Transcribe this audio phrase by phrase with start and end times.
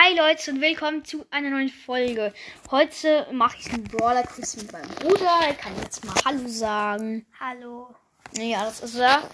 [0.00, 2.32] Hi Leute und willkommen zu einer neuen Folge.
[2.70, 5.40] Heute mache ich einen Brawler Quiz mit meinem Bruder.
[5.44, 7.26] Er kann jetzt mal Hallo sagen.
[7.40, 7.96] Hallo.
[8.36, 9.28] Ja, das ist er.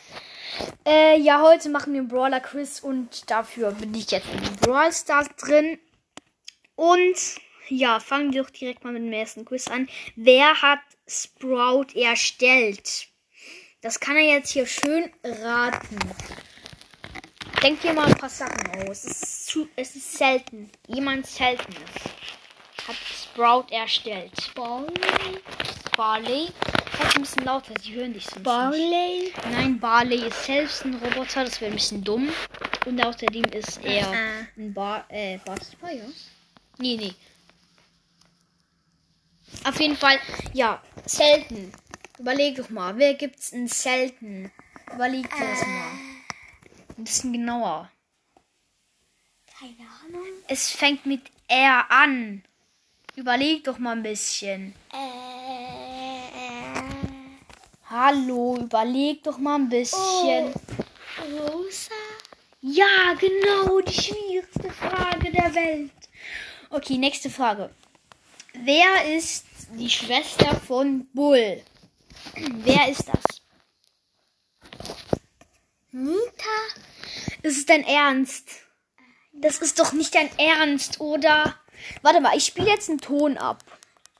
[0.86, 4.90] Äh, ja, heute machen wir einen Brawler Quiz und dafür bin ich jetzt in Brawl
[4.90, 5.78] Stars drin.
[6.76, 7.16] Und
[7.68, 9.86] ja, fangen wir doch direkt mal mit dem ersten Quiz an.
[10.16, 13.08] Wer hat Sprout erstellt?
[13.82, 15.98] Das kann er jetzt hier schön raten.
[17.64, 19.04] Denk dir mal ein paar Sachen aus.
[19.04, 20.70] Es ist, zu, es ist selten.
[20.86, 21.78] Jemand Seltenes
[22.86, 24.32] hat Sprout erstellt.
[24.54, 24.92] Barley.
[25.96, 26.48] Barley.
[26.98, 28.44] Sag ein bisschen lauter, sie hören dich sonst nicht.
[28.44, 29.32] Barley.
[29.50, 32.28] Nein, Barley ist selbst ein Roboter, das wäre ein bisschen dumm.
[32.84, 34.44] Und außerdem ist er Äh.
[34.58, 36.04] ein Bar, äh, Bartspar, ja?
[36.76, 37.14] Nee, nee.
[39.66, 40.18] Auf jeden Fall,
[40.52, 41.72] ja, selten.
[42.18, 44.52] Überleg doch mal, wer gibt's in selten?
[44.92, 45.93] Überleg dir das mal.
[46.96, 47.90] Ein bisschen genauer.
[49.58, 50.26] Keine Ahnung.
[50.48, 52.44] Es fängt mit R an.
[53.16, 54.74] Überleg doch mal ein bisschen.
[54.92, 55.24] Äh.
[57.90, 60.52] Hallo, überleg doch mal ein bisschen.
[61.32, 61.94] Rosa.
[62.60, 65.92] Ja, genau, die schwierigste Frage der Welt.
[66.70, 67.70] Okay, nächste Frage.
[68.54, 71.62] Wer ist die Schwester von Bull?
[72.34, 73.43] Wer ist das?
[75.94, 76.58] Nita.
[77.42, 78.48] Ist es dein Ernst?
[79.32, 81.56] Das ist doch nicht dein Ernst, oder?
[82.02, 83.62] Warte mal, ich spiele jetzt einen Ton ab.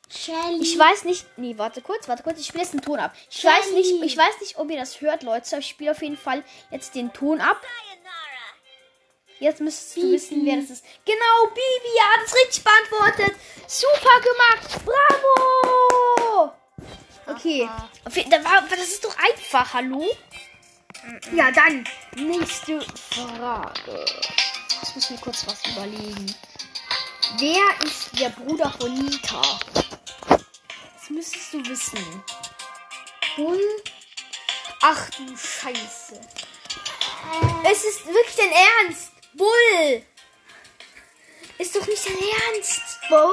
[0.08, 0.62] Shelly.
[0.62, 1.27] Ich weiß nicht.
[1.36, 2.39] Nee, warte kurz, warte kurz.
[2.39, 3.12] Ich spiele jetzt einen Ton ab.
[3.28, 3.75] Ich weiß Shelly.
[3.75, 5.48] nicht, ich weiß nicht, ob ihr das hört, Leute.
[5.50, 7.61] Aber ich spiele auf jeden Fall jetzt den Ton ab.
[9.41, 10.12] Jetzt müsstest du Bibi.
[10.12, 10.84] wissen, wer das ist.
[11.05, 13.34] Genau, Bibi, hat es richtig beantwortet.
[13.67, 14.84] Super gemacht.
[14.84, 16.52] Bravo.
[17.27, 17.69] Okay.
[18.05, 20.06] Das ist doch einfach, hallo?
[21.33, 24.05] Ja, dann nächste Frage.
[24.83, 26.35] Ich muss mir kurz was überlegen.
[27.39, 29.43] Wer ist der Bruder von Nita?
[30.29, 32.25] Das müsstest du wissen.
[33.37, 33.83] Bull.
[34.83, 36.20] Ach du Scheiße.
[37.70, 39.13] Es ist wirklich dein Ernst.
[39.35, 40.03] Bull.
[41.59, 42.83] Ist doch nicht dein Ernst.
[43.09, 43.33] Bo.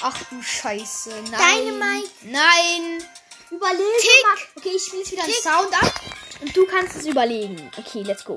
[0.00, 1.10] Ach du Scheiße.
[1.30, 1.64] Nein.
[1.66, 2.10] Dynamite.
[2.22, 3.04] Nein.
[3.50, 4.22] Überlege Tick.
[4.24, 4.36] mal.
[4.56, 5.42] Okay, ich spiele jetzt wieder einen Tick.
[5.42, 5.92] Sound ab.
[6.40, 7.70] Und du kannst es überlegen.
[7.78, 8.34] Okay, let's go.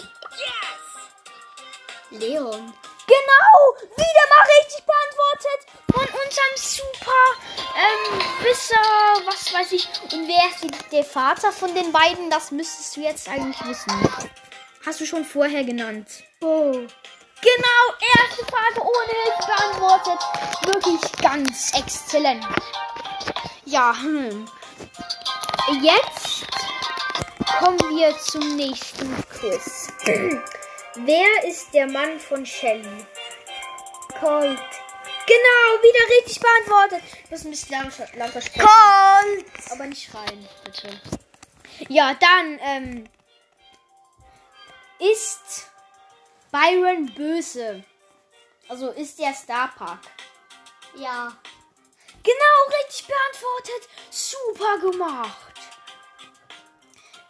[2.12, 2.74] Leon.
[3.06, 7.12] Genau, wieder mal richtig beantwortet von unserem super
[7.76, 9.88] ähm, Wisser, was weiß ich.
[10.14, 12.30] Und wer ist die- der Vater von den beiden?
[12.30, 13.92] Das müsstest du jetzt eigentlich wissen.
[14.86, 16.08] Hast du schon vorher genannt.
[16.40, 16.72] Bo.
[16.72, 17.84] Genau,
[18.22, 20.20] erste Frage ohne Hilfe beantwortet.
[20.66, 22.46] Wirklich ganz exzellent.
[23.66, 24.48] Ja, hm.
[25.82, 26.46] Jetzt
[27.60, 29.88] kommen wir zum nächsten Quiz.
[30.96, 33.06] Wer ist der Mann von Shelly?
[34.20, 34.60] Colt.
[35.26, 37.02] Genau, wieder richtig beantwortet.
[37.24, 38.68] Du musst ein bisschen lauter, lauter sprechen.
[38.68, 39.72] Colt.
[39.72, 41.02] Aber nicht schreien, bitte.
[41.90, 43.10] Ja, dann, ähm,
[45.00, 45.68] ist
[46.52, 47.84] Byron böse?
[48.68, 50.00] Also ist der Starpark?
[50.96, 51.36] Ja.
[52.24, 53.90] Genau, richtig beantwortet.
[54.10, 55.53] Super gemacht.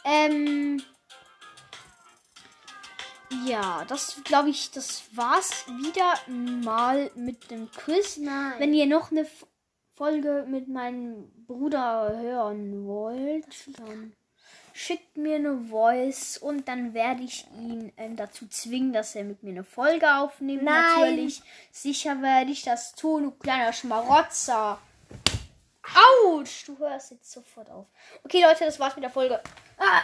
[0.06, 0.82] Ähm.
[3.46, 8.18] Ja, das glaube ich, das war's wieder mal mit dem Quiz.
[8.18, 8.54] Nein.
[8.60, 9.28] Wenn ihr noch eine
[9.96, 14.14] Folge mit meinem Bruder hören wollt, dann
[14.74, 19.44] schickt mir eine Voice und dann werde ich ihn ähm, dazu zwingen, dass er mit
[19.44, 20.64] mir eine Folge aufnimmt.
[20.64, 21.00] Nein.
[21.00, 21.42] Natürlich.
[21.72, 24.80] Sicher werde ich das tun, du kleiner Schmarotzer.
[25.84, 27.86] Autsch, du hörst jetzt sofort auf.
[28.24, 29.42] Okay, Leute, das war's mit der Folge.
[29.78, 30.02] Ah,